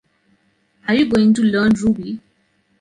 Are 0.87 0.95
you 0.95 1.05
going 1.11 1.31
to 1.35 1.43
learn 1.43 1.73
Ruby? 1.79 2.19